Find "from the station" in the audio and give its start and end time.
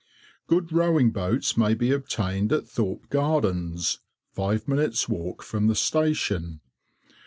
5.43-6.59